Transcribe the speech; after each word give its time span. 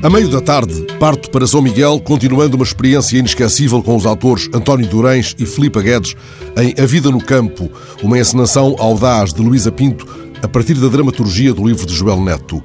A 0.00 0.08
meio 0.08 0.28
da 0.28 0.40
tarde, 0.40 0.86
parto 1.00 1.28
para 1.28 1.44
São 1.44 1.60
Miguel, 1.60 1.98
continuando 1.98 2.54
uma 2.54 2.64
experiência 2.64 3.18
inesquecível 3.18 3.82
com 3.82 3.96
os 3.96 4.06
autores 4.06 4.48
António 4.54 4.86
Durães 4.86 5.34
e 5.36 5.44
Filipe 5.44 5.82
Guedes 5.82 6.14
em 6.56 6.72
A 6.80 6.86
Vida 6.86 7.10
no 7.10 7.20
Campo, 7.20 7.68
uma 8.00 8.16
encenação 8.16 8.76
audaz 8.78 9.34
de 9.34 9.42
Luísa 9.42 9.72
Pinto 9.72 10.06
a 10.40 10.46
partir 10.46 10.74
da 10.74 10.86
dramaturgia 10.86 11.52
do 11.52 11.66
livro 11.66 11.84
de 11.84 11.92
Joel 11.92 12.22
Neto. 12.22 12.62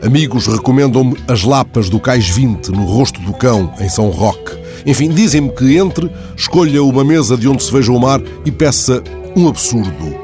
Amigos 0.00 0.46
recomendam-me 0.46 1.16
As 1.26 1.42
Lapas 1.42 1.88
do 1.90 1.98
Cais 1.98 2.28
20 2.28 2.68
no 2.68 2.84
Rosto 2.84 3.20
do 3.20 3.32
Cão, 3.32 3.74
em 3.80 3.88
São 3.88 4.08
Roque. 4.08 4.56
Enfim, 4.86 5.08
dizem-me 5.08 5.50
que 5.50 5.76
entre, 5.76 6.08
escolha 6.36 6.84
uma 6.84 7.02
mesa 7.02 7.36
de 7.36 7.48
onde 7.48 7.64
se 7.64 7.72
veja 7.72 7.90
o 7.90 7.98
mar 7.98 8.22
e 8.44 8.52
peça 8.52 9.02
um 9.34 9.48
absurdo. 9.48 10.14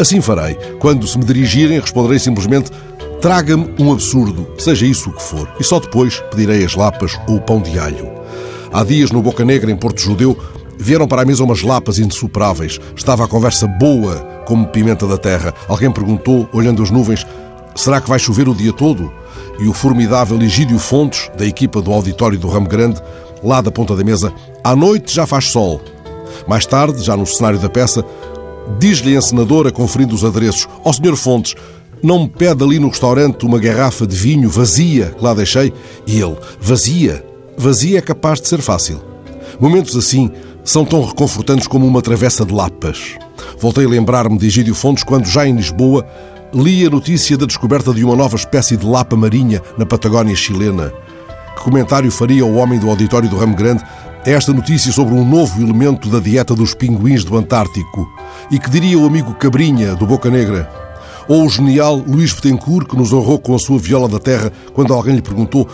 Assim 0.00 0.22
farei. 0.22 0.54
Quando 0.78 1.06
se 1.06 1.18
me 1.18 1.24
dirigirem, 1.24 1.80
responderei 1.80 2.18
simplesmente 2.18 2.70
Traga-me 3.20 3.74
um 3.80 3.92
absurdo, 3.92 4.46
seja 4.58 4.86
isso 4.86 5.10
o 5.10 5.12
que 5.12 5.22
for, 5.22 5.50
e 5.58 5.64
só 5.64 5.80
depois 5.80 6.20
pedirei 6.30 6.64
as 6.64 6.76
lapas 6.76 7.18
ou 7.26 7.36
o 7.36 7.40
pão 7.40 7.60
de 7.60 7.76
alho. 7.76 8.08
Há 8.72 8.84
dias, 8.84 9.10
no 9.10 9.20
Boca 9.20 9.44
Negra, 9.44 9.72
em 9.72 9.76
Porto 9.76 10.00
Judeu, 10.00 10.38
vieram 10.78 11.08
para 11.08 11.22
a 11.22 11.24
mesa 11.24 11.42
umas 11.42 11.62
lapas 11.62 11.98
insuperáveis. 11.98 12.78
Estava 12.94 13.24
a 13.24 13.28
conversa 13.28 13.66
boa, 13.66 14.16
como 14.46 14.68
pimenta 14.68 15.04
da 15.04 15.18
terra. 15.18 15.52
Alguém 15.66 15.90
perguntou, 15.90 16.48
olhando 16.52 16.80
as 16.80 16.90
nuvens, 16.90 17.26
será 17.74 18.00
que 18.00 18.08
vai 18.08 18.20
chover 18.20 18.48
o 18.48 18.54
dia 18.54 18.72
todo? 18.72 19.12
E 19.58 19.66
o 19.66 19.72
formidável 19.72 20.40
Egídio 20.40 20.78
Fontes, 20.78 21.28
da 21.36 21.44
equipa 21.44 21.82
do 21.82 21.92
auditório 21.92 22.38
do 22.38 22.46
Ramo 22.46 22.68
Grande, 22.68 23.02
lá 23.42 23.60
da 23.60 23.72
ponta 23.72 23.96
da 23.96 24.04
mesa, 24.04 24.32
à 24.62 24.76
noite 24.76 25.12
já 25.12 25.26
faz 25.26 25.46
sol. 25.46 25.80
Mais 26.46 26.64
tarde, 26.64 27.02
já 27.02 27.16
no 27.16 27.26
cenário 27.26 27.58
da 27.58 27.68
peça, 27.68 28.04
diz-lhe 28.78 29.16
a 29.16 29.18
encenadora, 29.18 29.72
conferindo 29.72 30.14
os 30.14 30.24
adereços, 30.24 30.68
ó 30.84 30.90
oh, 30.90 30.92
Sr. 30.92 31.16
Fontes, 31.16 31.56
não 32.02 32.20
me 32.20 32.28
pede 32.28 32.62
ali 32.62 32.78
no 32.78 32.88
restaurante 32.88 33.44
uma 33.44 33.58
garrafa 33.58 34.06
de 34.06 34.16
vinho 34.16 34.48
vazia 34.48 35.14
que 35.16 35.24
lá 35.24 35.34
deixei? 35.34 35.72
E 36.06 36.20
ele, 36.20 36.36
vazia? 36.60 37.24
Vazia 37.56 37.98
é 37.98 38.02
capaz 38.02 38.40
de 38.40 38.48
ser 38.48 38.60
fácil. 38.60 39.02
Momentos 39.60 39.96
assim 39.96 40.30
são 40.64 40.84
tão 40.84 41.04
reconfortantes 41.04 41.66
como 41.66 41.86
uma 41.86 42.02
travessa 42.02 42.44
de 42.44 42.52
lapas. 42.52 43.16
Voltei 43.58 43.84
a 43.84 43.88
lembrar-me 43.88 44.38
de 44.38 44.46
Egídio 44.46 44.74
Fontes 44.74 45.02
quando, 45.02 45.26
já 45.26 45.46
em 45.46 45.56
Lisboa, 45.56 46.06
li 46.52 46.86
a 46.86 46.90
notícia 46.90 47.36
da 47.36 47.46
descoberta 47.46 47.92
de 47.92 48.04
uma 48.04 48.14
nova 48.14 48.36
espécie 48.36 48.76
de 48.76 48.86
lapa 48.86 49.16
marinha 49.16 49.62
na 49.76 49.86
Patagónia 49.86 50.36
chilena. 50.36 50.92
Que 51.56 51.64
comentário 51.64 52.10
faria 52.10 52.44
o 52.44 52.56
homem 52.56 52.78
do 52.78 52.88
auditório 52.88 53.28
do 53.28 53.36
Ramo 53.36 53.56
Grande 53.56 53.82
a 54.24 54.30
esta 54.30 54.52
notícia 54.52 54.92
sobre 54.92 55.14
um 55.14 55.24
novo 55.24 55.60
elemento 55.60 56.08
da 56.08 56.20
dieta 56.20 56.54
dos 56.54 56.74
pinguins 56.74 57.24
do 57.24 57.36
Antártico? 57.36 58.08
E 58.50 58.58
que 58.58 58.70
diria 58.70 58.98
o 58.98 59.06
amigo 59.06 59.34
Cabrinha, 59.34 59.94
do 59.94 60.06
Boca 60.06 60.30
Negra? 60.30 60.77
Ou 61.28 61.44
o 61.44 61.48
genial 61.48 61.96
Luís 61.96 62.32
Betancourt, 62.32 62.88
que 62.88 62.96
nos 62.96 63.12
honrou 63.12 63.38
com 63.38 63.54
a 63.54 63.58
sua 63.58 63.78
viola 63.78 64.08
da 64.08 64.18
terra 64.18 64.50
quando 64.72 64.94
alguém 64.94 65.14
lhe 65.14 65.22
perguntou: 65.22 65.68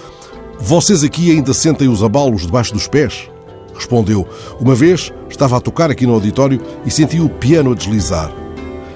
Vocês 0.58 1.04
aqui 1.04 1.30
ainda 1.30 1.54
sentem 1.54 1.88
os 1.88 2.02
abalos 2.02 2.42
debaixo 2.42 2.74
dos 2.74 2.88
pés? 2.88 3.30
Respondeu: 3.72 4.26
Uma 4.60 4.74
vez 4.74 5.12
estava 5.28 5.56
a 5.56 5.60
tocar 5.60 5.90
aqui 5.90 6.06
no 6.06 6.14
auditório 6.14 6.60
e 6.84 6.90
senti 6.90 7.20
o 7.20 7.28
piano 7.28 7.72
a 7.72 7.74
deslizar. 7.74 8.32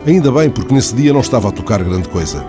Ainda 0.07 0.33
bem, 0.33 0.51
porque 0.51 0.75
nesse 0.75 0.95
dia 0.95 1.13
não 1.13 1.21
estava 1.21 1.49
a 1.49 1.53
tocar 1.53 1.83
grande 1.83 2.09
coisa. 2.09 2.45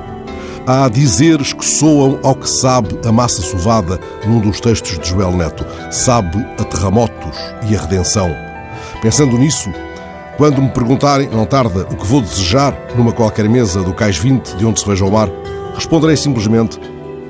Há 0.65 0.87
dizeres 0.87 1.51
que 1.51 1.65
soam 1.65 2.19
ao 2.23 2.35
que 2.35 2.47
sabe 2.47 2.99
a 3.05 3.11
massa 3.11 3.41
sovada 3.41 3.99
num 4.25 4.39
dos 4.39 4.59
textos 4.59 4.99
de 4.99 5.09
Joel 5.09 5.35
Neto. 5.35 5.65
Sabe 5.91 6.37
a 6.59 6.63
terremotos 6.63 7.37
e 7.69 7.75
a 7.75 7.81
redenção. 7.81 8.29
Pensando 9.01 9.37
nisso, 9.37 9.69
quando 10.39 10.61
me 10.61 10.69
perguntarem, 10.69 11.27
não 11.27 11.45
tarda, 11.45 11.81
o 11.91 11.97
que 11.97 12.07
vou 12.07 12.21
desejar 12.21 12.73
numa 12.95 13.11
qualquer 13.11 13.49
mesa 13.49 13.83
do 13.83 13.93
Cais 13.93 14.17
20 14.17 14.55
de 14.55 14.65
onde 14.65 14.79
se 14.79 14.87
veja 14.87 15.03
o 15.03 15.11
mar, 15.11 15.27
responderei 15.75 16.15
simplesmente: 16.15 16.79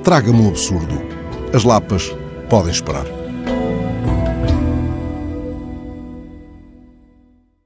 traga-me 0.04 0.40
um 0.40 0.48
absurdo. 0.48 1.02
As 1.52 1.64
lapas 1.64 2.16
podem 2.48 2.72
esperar. 2.72 3.19